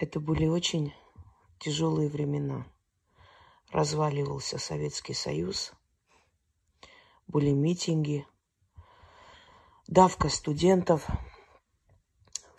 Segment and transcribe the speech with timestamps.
[0.00, 0.94] Это были очень
[1.58, 2.66] тяжелые времена.
[3.70, 5.74] Разваливался Советский Союз,
[7.26, 8.26] были митинги,
[9.88, 11.06] давка студентов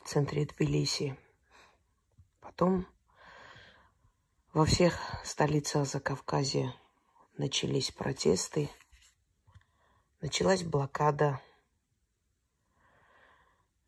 [0.04, 1.18] в центре Тбилиси.
[2.42, 2.86] Потом
[4.54, 6.76] во всех столицах Закавказья
[7.38, 8.70] начались протесты,
[10.22, 11.42] началась блокада,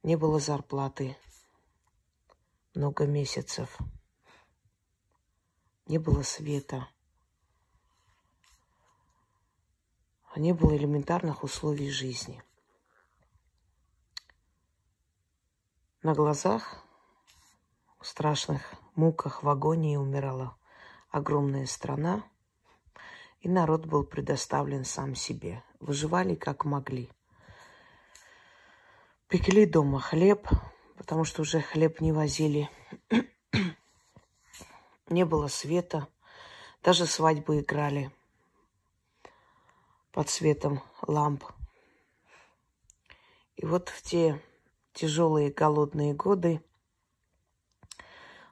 [0.02, 1.16] не было зарплаты
[2.74, 3.78] много месяцев,
[5.86, 6.88] не было света,
[10.36, 12.44] не было элементарных условий жизни.
[16.02, 16.84] На глазах
[18.00, 20.58] в страшных муках в агонии умирала
[21.10, 22.24] огромная страна,
[23.40, 25.64] и народ был предоставлен сам себе.
[25.80, 27.10] Выживали как могли.
[29.28, 30.48] Пекли дома хлеб,
[30.98, 32.70] потому что уже хлеб не возили.
[35.10, 36.08] не было света.
[36.82, 38.12] Даже свадьбы играли
[40.12, 41.44] под светом ламп.
[43.56, 44.42] И вот в те
[44.94, 46.62] тяжелые голодные годы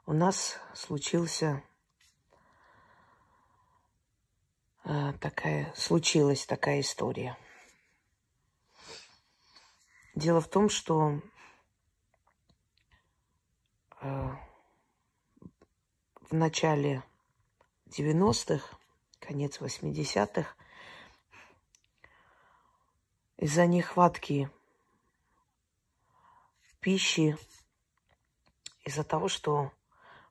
[0.05, 1.63] у нас случился
[4.83, 7.37] э, такая, случилась такая история.
[10.15, 11.21] Дело в том, что
[14.01, 14.39] в
[16.31, 17.03] начале
[17.89, 18.65] 90-х,
[19.19, 20.55] конец 80-х,
[23.37, 24.49] из-за нехватки
[26.79, 27.37] пищи,
[28.85, 29.71] из-за того, что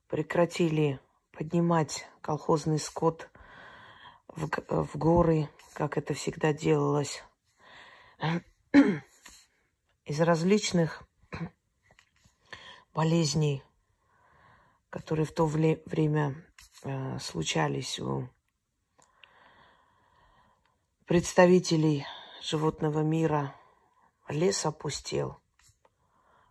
[0.08, 0.98] прекратили
[1.30, 3.30] поднимать колхозный скот
[4.26, 7.22] в, в горы, как это всегда делалось,
[10.04, 11.04] из различных
[12.94, 13.62] болезней,
[14.90, 16.34] которые в то время
[16.82, 18.28] э, случались у
[21.06, 22.06] представителей
[22.42, 23.54] животного мира,
[24.28, 25.40] лес опустел.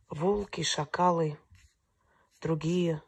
[0.10, 1.38] Волки, шакалы,
[2.42, 3.02] другие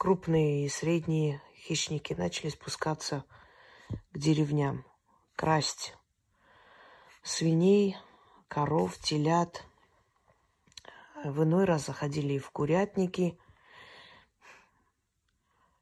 [0.00, 3.24] крупные и средние хищники начали спускаться
[4.12, 4.86] к деревням,
[5.36, 5.94] красть
[7.22, 7.96] свиней,
[8.48, 9.64] коров, телят.
[11.24, 13.38] В иной раз заходили и в курятники.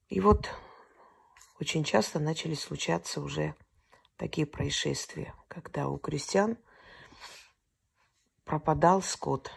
[0.08, 0.50] И вот
[1.60, 3.54] очень часто начали случаться уже
[4.16, 6.58] такие происшествия, когда у крестьян
[8.44, 9.52] пропадал скот.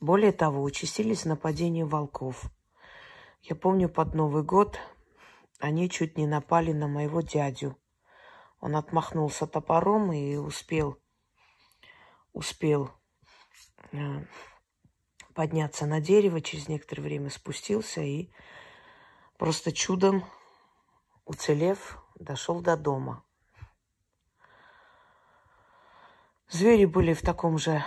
[0.00, 2.44] Более того, участились нападения волков.
[3.42, 4.78] Я помню, под Новый год
[5.58, 7.76] они чуть не напали на моего дядю.
[8.60, 10.98] Он отмахнулся топором и успел,
[12.32, 12.90] успел
[15.34, 18.30] подняться на дерево, через некоторое время спустился и
[19.36, 20.24] просто чудом
[21.24, 23.24] уцелев, дошел до дома.
[26.48, 27.84] Звери были в таком же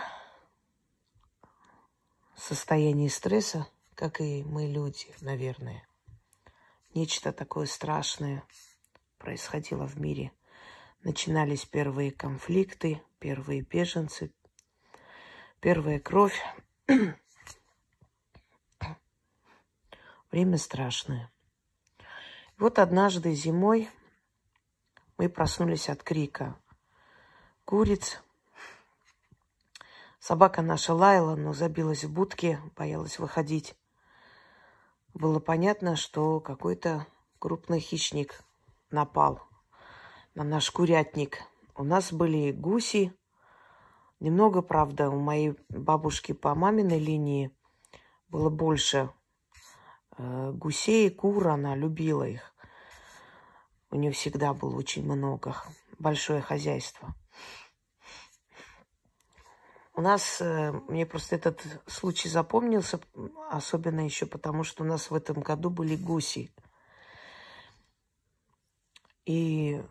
[2.35, 5.87] состоянии стресса, как и мы люди, наверное.
[6.93, 8.43] Нечто такое страшное
[9.17, 10.31] происходило в мире.
[11.03, 14.33] Начинались первые конфликты, первые беженцы,
[15.59, 16.39] первая кровь.
[20.31, 21.31] Время страшное.
[22.57, 23.89] Вот однажды зимой
[25.17, 26.55] мы проснулись от крика
[27.65, 28.21] куриц.
[30.19, 33.75] Собака наша лаяла, но забилась в будке, боялась выходить.
[35.13, 37.07] Было понятно, что какой-то
[37.39, 38.41] крупный хищник
[38.89, 39.41] напал
[40.35, 41.39] на наш курятник.
[41.75, 43.13] У нас были гуси.
[44.19, 47.51] Немного, правда, у моей бабушки по маминой линии
[48.29, 49.11] было больше
[50.17, 52.53] э, гусей, кур, она любила их.
[53.91, 55.55] У нее всегда было очень много,
[55.99, 57.15] большое хозяйство.
[59.93, 62.99] У нас, э, мне просто этот случай запомнился,
[63.49, 66.51] особенно еще потому, что у нас в этом году были гуси.
[69.25, 69.83] И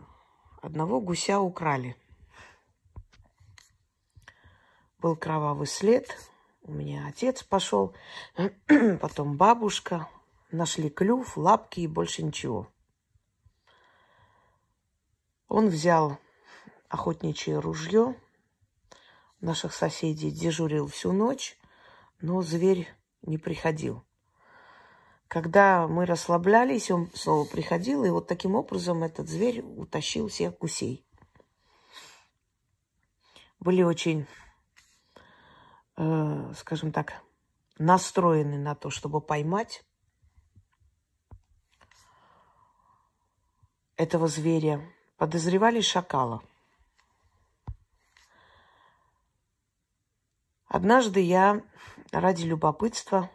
[0.63, 1.97] одного гуся украли.
[4.99, 6.09] Был кровавый след.
[6.63, 7.95] У меня отец пошел,
[9.01, 10.09] потом бабушка.
[10.51, 12.69] Нашли клюв, лапки и больше ничего.
[15.49, 16.19] Он взял
[16.89, 18.17] охотничье ружье
[19.41, 21.59] наших соседей, дежурил всю ночь,
[22.21, 22.89] но зверь
[23.23, 24.05] не приходил.
[25.29, 31.05] Когда мы расслаблялись, он снова приходил, и вот таким образом этот зверь утащил всех гусей.
[33.59, 34.27] Были очень,
[35.97, 37.23] э, скажем так,
[37.79, 39.85] настроены на то, чтобы поймать
[43.97, 44.81] этого зверя,
[45.17, 46.43] подозревали шакала.
[50.69, 51.63] Однажды я
[52.13, 53.31] ради любопытства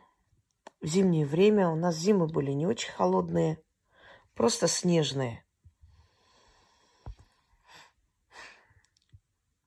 [0.82, 3.64] в зимнее время, у нас зимы были не очень холодные,
[4.36, 5.44] просто снежные.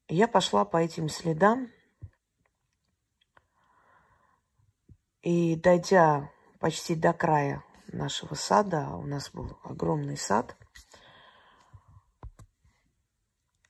[0.09, 1.71] Я пошла по этим следам
[5.25, 6.31] и, дойдя
[6.61, 10.55] почти до края нашего сада, а у нас был огромный сад,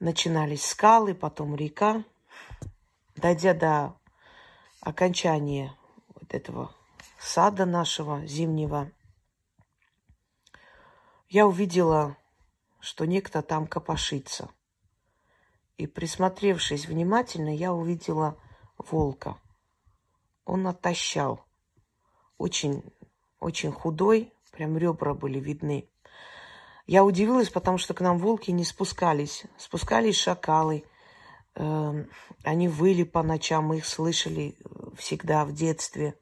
[0.00, 2.04] начинались скалы, потом река.
[3.14, 3.96] Дойдя до
[4.80, 5.72] окончания
[6.08, 6.74] вот этого
[7.20, 8.90] сада нашего зимнего,
[11.28, 12.16] я увидела,
[12.80, 14.50] что некто там копошится.
[15.76, 18.36] И присмотревшись внимательно, я увидела
[18.76, 19.38] волка.
[20.44, 21.44] Он отощал.
[22.38, 22.82] Очень,
[23.40, 25.88] очень худой, прям ребра были видны.
[26.86, 29.44] Я удивилась, потому что к нам волки не спускались.
[29.56, 30.84] Спускались шакалы.
[31.54, 32.10] Эм,
[32.42, 34.56] они выли по ночам, мы их слышали
[34.96, 36.14] всегда в детстве.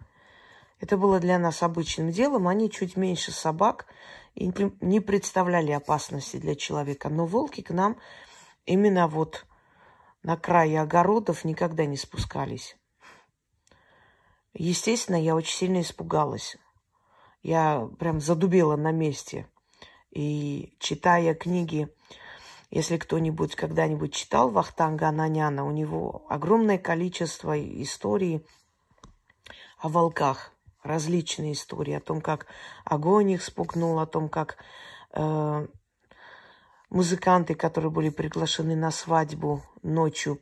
[0.78, 2.46] Это было для нас обычным делом.
[2.46, 3.86] Они чуть меньше собак
[4.34, 7.08] и не представляли опасности для человека.
[7.08, 7.96] Но волки к нам
[8.64, 9.46] именно вот
[10.22, 12.76] на крае огородов никогда не спускались.
[14.54, 16.56] Естественно, я очень сильно испугалась.
[17.43, 19.49] Я прям задубела на месте.
[20.10, 21.88] И читая книги,
[22.70, 28.46] если кто-нибудь когда-нибудь читал Вахтанга Ананяна, у него огромное количество историй
[29.78, 30.52] о волках,
[30.82, 32.46] различные истории, о том, как
[32.84, 34.58] огонь их спугнул, о том, как
[35.12, 35.66] э,
[36.90, 40.40] музыканты, которые были приглашены на свадьбу ночью,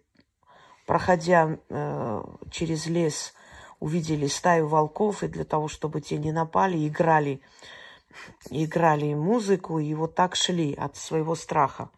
[0.86, 3.34] проходя э, через лес,
[3.80, 7.40] увидели стаю волков, и для того, чтобы те не напали, играли
[8.50, 11.90] играли музыку и вот так шли от своего страха.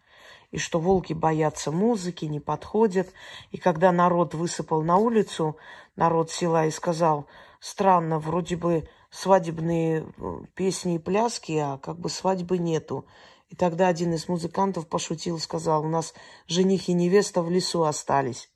[0.51, 3.11] И что волки боятся музыки, не подходят.
[3.51, 5.57] И когда народ высыпал на улицу,
[5.95, 7.25] народ села и сказал,
[7.59, 13.05] странно, вроде бы свадебные э, песни и пляски, а как бы свадьбы нету.
[13.49, 16.13] И тогда один из музыкантов пошутил, сказал, у нас
[16.47, 18.49] жених и невеста в лесу остались.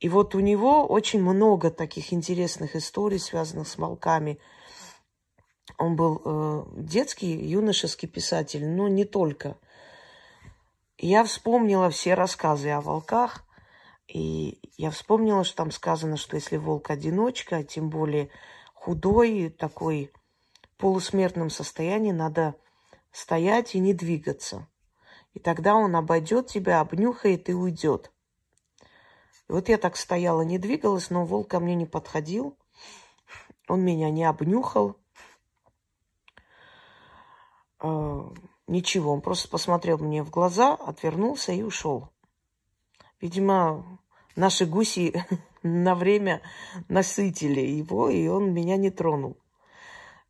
[0.00, 4.38] И вот у него очень много таких интересных историй, связанных с волками–
[5.76, 9.56] он был э, детский, юношеский писатель, но не только.
[10.96, 13.44] Я вспомнила все рассказы о волках,
[14.08, 18.30] и я вспомнила, что там сказано, что если волк одиночка, тем более
[18.74, 20.10] худой, такой
[20.78, 22.54] полусмертном состоянии, надо
[23.12, 24.66] стоять и не двигаться.
[25.34, 28.10] И тогда он обойдет тебя, обнюхает и уйдет.
[29.48, 32.56] И вот я так стояла, не двигалась, но волк ко мне не подходил.
[33.66, 34.96] Он меня не обнюхал,
[37.80, 38.30] э,
[38.66, 39.12] ничего.
[39.12, 42.10] Он просто посмотрел мне в глаза, отвернулся и ушел.
[43.20, 44.00] Видимо,
[44.36, 45.24] наши гуси
[45.62, 46.42] на время
[46.88, 49.38] насытили его, и он меня не тронул.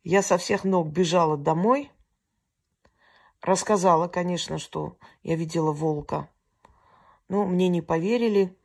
[0.03, 1.91] Я со всех ног бежала домой.
[3.41, 6.29] Рассказала, конечно, что я видела волка.
[7.27, 8.57] Но мне не поверили,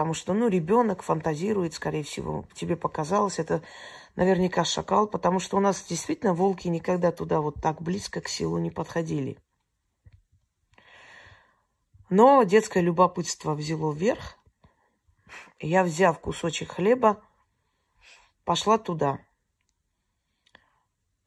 [0.00, 2.46] потому что, ну, ребенок фантазирует, скорее всего.
[2.54, 3.62] Тебе показалось, это
[4.16, 8.56] наверняка шакал, потому что у нас действительно волки никогда туда вот так близко к селу
[8.56, 9.36] не подходили.
[12.08, 14.38] Но детское любопытство взяло вверх.
[15.58, 17.22] Я, взяв кусочек хлеба,
[18.46, 19.18] пошла туда.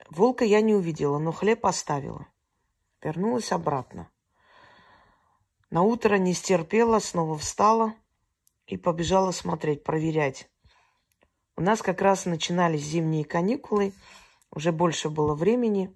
[0.09, 2.25] Волка я не увидела, но хлеб оставила.
[3.03, 4.09] Вернулась обратно.
[5.69, 7.93] На утро не стерпела, снова встала
[8.67, 10.49] и побежала смотреть, проверять,
[11.55, 13.93] у нас как раз начинались зимние каникулы,
[14.51, 15.95] уже больше было времени.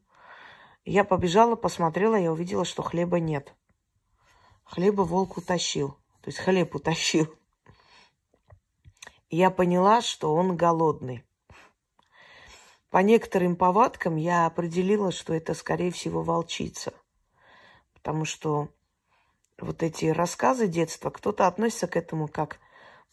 [0.86, 3.56] Я побежала, посмотрела, я увидела, что хлеба нет.
[4.66, 7.34] Хлеба волк утащил, то есть хлеб утащил.
[9.30, 11.24] Я поняла, что он голодный.
[12.90, 16.94] По некоторым повадкам я определила, что это, скорее всего, волчица.
[17.94, 18.70] Потому что
[19.60, 22.60] вот эти рассказы детства, кто-то относится к этому как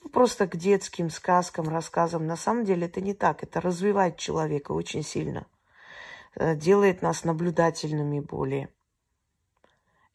[0.02, 2.26] ну, просто к детским сказкам, рассказам.
[2.26, 3.42] На самом деле это не так.
[3.42, 5.46] Это развивает человека очень сильно.
[6.36, 8.68] Э, делает нас наблюдательными более.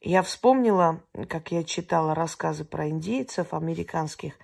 [0.00, 4.34] Я вспомнила, как я читала рассказы про индейцев американских,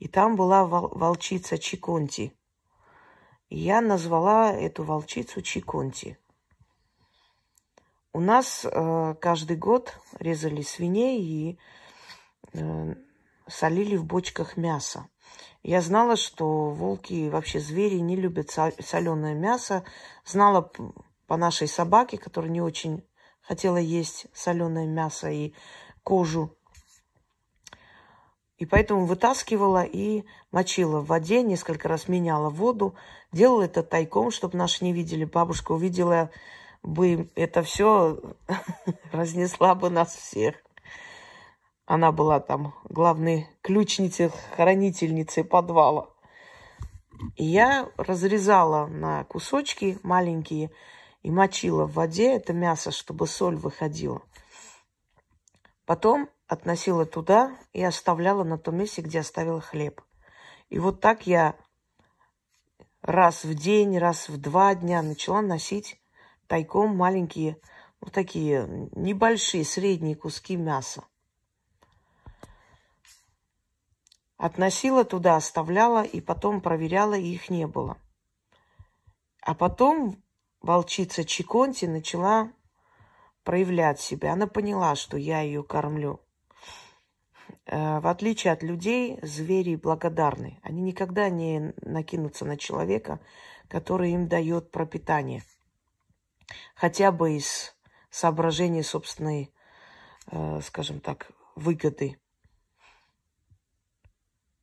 [0.00, 2.32] и там была волчица Чиконти.
[3.48, 6.18] И я назвала эту волчицу Чиконти.
[8.16, 11.58] У нас э, каждый год резали свиней и
[12.54, 12.94] э,
[13.46, 15.06] солили в бочках мясо.
[15.62, 19.84] Я знала, что волки, вообще звери, не любят соленое мясо.
[20.24, 20.72] Знала
[21.26, 23.06] по нашей собаке, которая не очень
[23.42, 25.52] хотела есть соленое мясо и
[26.02, 26.56] кожу.
[28.56, 32.94] И поэтому вытаскивала и мочила в воде, несколько раз меняла воду.
[33.30, 35.26] Делала это тайком, чтобы наши не видели.
[35.26, 36.30] Бабушка увидела
[36.86, 38.20] бы это все,
[39.12, 40.56] разнесла бы нас всех.
[41.84, 46.10] Она была там главной ключницей, хранительницей подвала.
[47.36, 50.70] И я разрезала на кусочки маленькие
[51.22, 54.22] и мочила в воде это мясо, чтобы соль выходила.
[55.84, 60.00] Потом относила туда и оставляла на том месте, где оставила хлеб.
[60.68, 61.56] И вот так я
[63.02, 66.00] раз в день, раз в два дня начала носить
[66.46, 67.60] тайком маленькие,
[68.00, 71.04] вот такие небольшие, средние куски мяса.
[74.36, 77.96] Относила туда, оставляла, и потом проверяла, и их не было.
[79.40, 80.22] А потом
[80.60, 82.52] волчица Чиконти начала
[83.44, 84.32] проявлять себя.
[84.32, 86.20] Она поняла, что я ее кормлю.
[87.64, 90.58] Э, в отличие от людей, звери благодарны.
[90.62, 93.20] Они никогда не накинутся на человека,
[93.68, 95.42] который им дает пропитание.
[96.74, 97.74] Хотя бы из
[98.10, 99.52] соображений собственной,
[100.30, 102.18] э, скажем так, выгоды.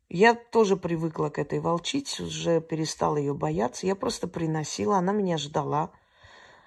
[0.10, 3.88] Я тоже привыкла к этой волчице, уже перестала ее бояться.
[3.88, 5.92] Я просто приносила, она меня ждала.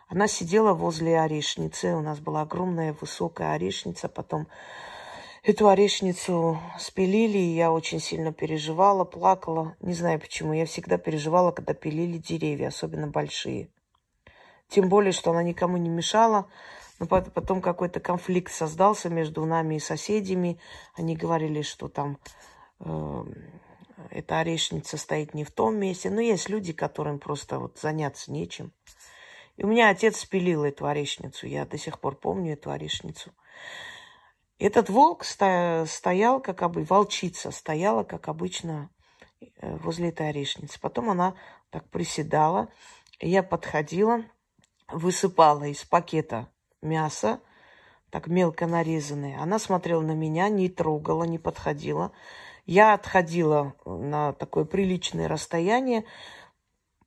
[0.08, 1.94] Она сидела возле орешницы.
[1.94, 4.08] У нас была огромная высокая орешница.
[4.08, 4.48] Потом
[5.42, 9.76] эту орешницу спилили, и я очень сильно переживала, плакала.
[9.80, 10.52] Не знаю почему.
[10.52, 13.68] Я всегда переживала, когда пилили деревья, особенно большие.
[14.68, 16.48] Тем более, что она никому не мешала.
[16.98, 20.58] Но потом какой-то конфликт создался между нами и соседями.
[20.94, 22.18] Они говорили, что там
[22.80, 23.34] Эм,
[24.10, 26.10] эта орешница стоит не в том месте.
[26.10, 28.72] Но есть люди, которым просто вот заняться нечем.
[29.56, 31.46] И у меня отец спилил эту орешницу.
[31.46, 33.32] Я до сих пор помню эту орешницу.
[34.58, 38.90] Этот волк стоял, как обычно, волчица стояла, как обычно,
[39.40, 40.78] э, возле этой орешницы.
[40.80, 41.34] Потом она
[41.70, 42.68] так приседала.
[43.18, 44.24] Я подходила,
[44.88, 46.48] высыпала из пакета
[46.82, 47.40] мясо,
[48.10, 49.40] так мелко нарезанное.
[49.40, 52.12] Она смотрела на меня, не трогала, не подходила.
[52.64, 56.04] Я отходила на такое приличное расстояние,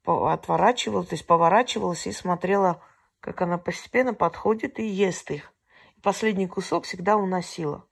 [0.06, 2.82] отворачивалась, то есть поворачивалась и смотрела,
[3.20, 5.54] как она постепенно подходит и ест их.
[6.02, 7.86] Последний кусок всегда уносила.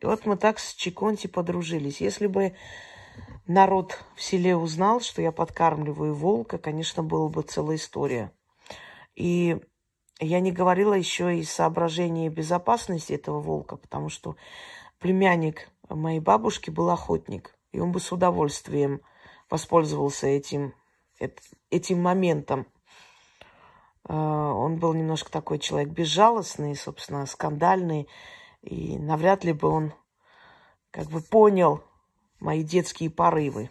[0.00, 2.00] И вот мы так с Чиконти подружились.
[2.00, 2.54] Если бы
[3.46, 8.32] народ в селе узнал, что я подкармливаю волка, конечно, была бы целая история.
[9.18, 9.60] И
[10.20, 14.36] я не говорила еще и соображений безопасности этого волка, потому что
[15.00, 19.00] племянник моей бабушки был охотник, и он бы с удовольствием
[19.50, 20.72] воспользовался этим,
[21.68, 22.68] этим моментом.
[24.04, 28.06] А, он был немножко такой человек безжалостный, собственно, скандальный,
[28.62, 29.94] и навряд ли бы он
[30.92, 31.82] как бы понял
[32.38, 33.68] мои детские порывы.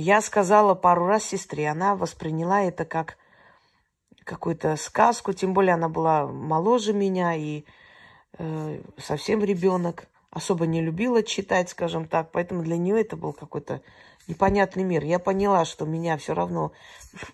[0.00, 3.18] Я сказала пару раз сестре, она восприняла это как
[4.22, 7.64] какую-то сказку, тем более она была моложе меня, и
[8.38, 13.82] э, совсем ребенок, особо не любила читать, скажем так, поэтому для нее это был какой-то
[14.28, 15.02] непонятный мир.
[15.02, 16.70] Я поняла, что меня все равно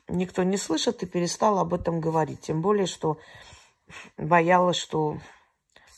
[0.09, 2.41] никто не слышит и перестала об этом говорить.
[2.41, 3.19] Тем более, что
[4.17, 5.19] боялась, что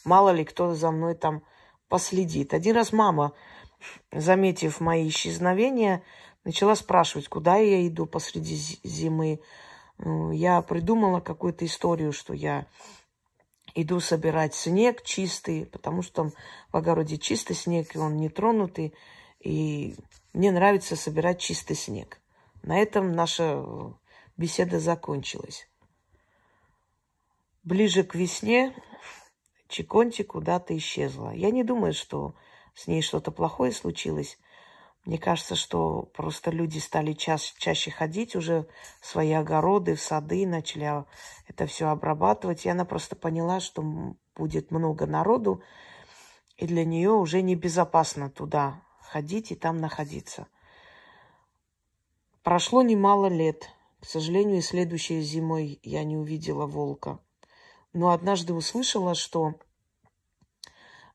[0.04, 1.44] мало ли кто за мной там
[1.88, 2.54] последит.
[2.54, 3.34] Один раз мама,
[4.10, 6.02] заметив мои исчезновения,
[6.46, 9.40] начала спрашивать, куда я иду посреди зимы.
[9.98, 12.66] Я придумала какую-то историю, что я
[13.74, 16.30] иду собирать снег чистый, потому что
[16.70, 18.94] в огороде чистый снег, и он не тронутый.
[19.40, 19.96] И
[20.32, 22.20] мне нравится собирать чистый снег.
[22.62, 23.64] На этом наша
[24.36, 25.68] беседа закончилась.
[27.64, 28.72] Ближе к весне
[29.68, 31.30] Чиконти куда-то исчезла.
[31.30, 32.36] Я не думаю, что
[32.76, 34.38] с ней что-то плохое случилось.
[35.06, 38.66] Мне кажется, что просто люди стали ча чаще ходить уже
[39.00, 41.04] в свои огороды, в сады, начали
[41.46, 42.66] это все обрабатывать.
[42.66, 43.84] И она просто поняла, что
[44.34, 45.62] будет много народу,
[46.56, 50.48] и для нее уже небезопасно туда ходить и там находиться.
[52.42, 53.70] Прошло немало лет.
[54.00, 57.20] К сожалению, и следующей зимой я не увидела волка.
[57.92, 59.54] Но однажды услышала, что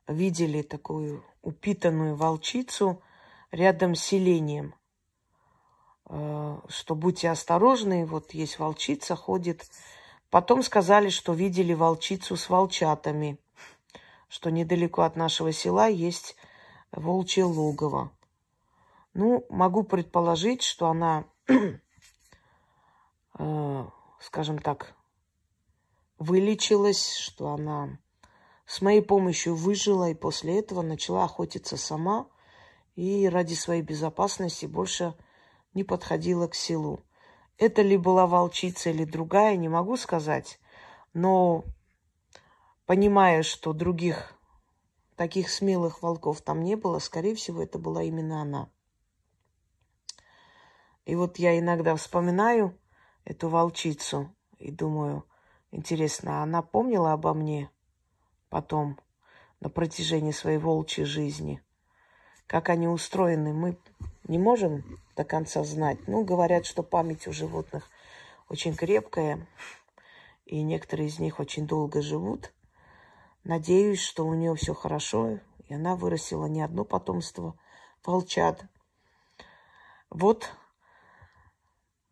[0.08, 3.04] видели такую упитанную волчицу–
[3.52, 4.74] рядом с селением,
[6.06, 9.70] э, что будьте осторожны, вот есть волчица, ходит.
[10.30, 13.38] Потом сказали, что видели волчицу с волчатами,
[14.30, 16.36] что недалеко от нашего села есть
[16.92, 18.12] волчье логово.
[19.14, 21.26] Ну, могу предположить, что она,
[23.38, 23.86] э,
[24.22, 24.94] скажем так,
[26.18, 27.98] вылечилась, что она
[28.66, 32.28] с моей помощью выжила и после этого начала охотиться сама
[32.96, 35.16] и ради своей безопасности больше
[35.74, 37.04] не подходила к селу.
[37.58, 40.60] Это ли была волчица или другая, не могу сказать,
[41.14, 41.64] но
[42.86, 44.34] понимая, что других
[45.16, 48.70] таких смелых волков там не было, скорее всего, это была именно она.
[51.06, 52.78] И вот я иногда вспоминаю
[53.24, 55.26] эту волчицу и думаю,
[55.72, 57.70] интересно, она помнила обо мне
[58.50, 59.00] потом
[59.60, 61.62] на протяжении своей волчьей жизни?
[62.52, 63.78] Как они устроены, мы
[64.28, 64.84] не можем
[65.16, 66.06] до конца знать.
[66.10, 67.90] Ну, говорят, что память у животных
[68.50, 69.48] очень крепкая,
[70.44, 72.52] и некоторые из них очень долго живут.
[73.46, 75.40] Надеюсь, что у нее все хорошо,
[75.70, 77.58] и она вырастила не одно потомство
[78.06, 78.66] волчат.
[80.10, 80.52] Вот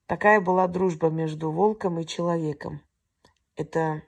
[0.06, 2.82] такая была дружба между волком и человеком.
[3.58, 4.04] Это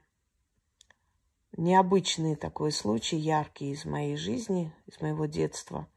[1.58, 5.90] необычный такой случай, яркий из моей жизни, из моего детства.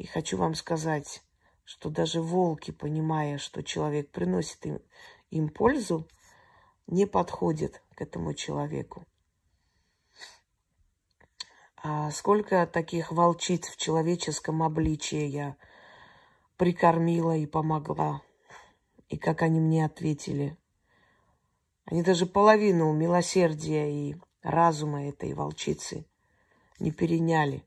[0.00, 1.22] И хочу вам сказать,
[1.62, 4.80] что даже волки, понимая, что человек приносит им,
[5.28, 6.08] им пользу,
[6.86, 9.04] не подходят к этому человеку.
[11.76, 15.54] А сколько таких волчиц в человеческом обличии я
[16.56, 18.22] прикормила и помогла.
[19.10, 20.56] И как они мне ответили.
[21.84, 26.06] Они даже половину милосердия и разума этой волчицы
[26.78, 27.66] не переняли.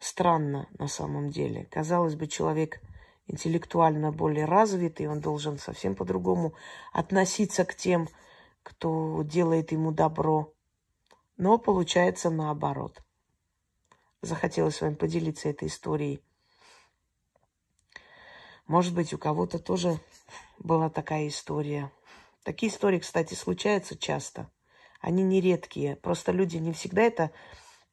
[0.00, 1.66] Странно на самом деле.
[1.66, 2.80] Казалось бы, человек
[3.26, 6.54] интеллектуально более развитый, он должен совсем по-другому
[6.92, 8.08] относиться к тем,
[8.62, 10.54] кто делает ему добро.
[11.36, 13.02] Но получается наоборот.
[14.22, 16.22] Захотелось с вами поделиться этой историей.
[18.66, 20.00] Может быть, у кого-то тоже
[20.58, 21.92] была такая история.
[22.42, 24.50] Такие истории, кстати, случаются часто.
[25.00, 25.96] Они нередкие.
[25.96, 27.30] Просто люди не всегда это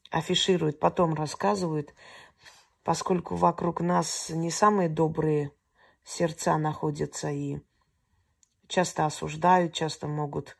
[0.09, 1.93] афишируют, потом рассказывают,
[2.83, 5.51] поскольку вокруг нас не самые добрые
[6.03, 7.59] сердца находятся и
[8.67, 10.57] часто осуждают, часто могут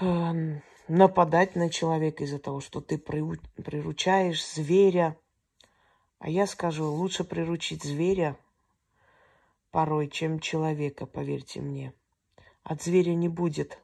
[0.00, 5.16] э, нападать на человека из-за того, что ты приручаешь зверя.
[6.18, 8.36] А я скажу, лучше приручить зверя
[9.70, 11.92] порой, чем человека, поверьте мне.
[12.62, 13.78] От зверя не будет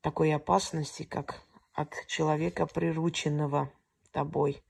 [0.00, 1.45] такой опасности, как
[1.76, 3.70] от человека, прирученного
[4.10, 4.64] тобой.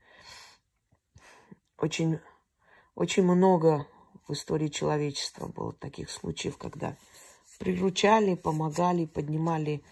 [1.77, 2.19] Очень,
[2.95, 3.87] очень много
[4.27, 6.97] в истории человечества было таких случаев, когда
[7.59, 9.83] приручали, помогали, поднимали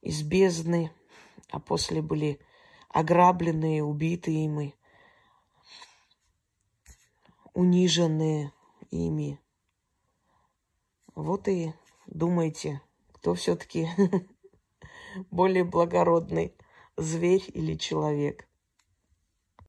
[0.00, 0.92] из бездны,
[1.50, 2.40] а после были
[2.88, 4.74] ограбленные, убитые ими,
[7.54, 8.52] униженные
[8.90, 9.38] ими.
[11.14, 11.72] Вот и
[12.06, 12.82] думайте,
[13.12, 13.88] кто все-таки
[15.30, 16.54] более благородный,
[16.96, 18.46] зверь или человек.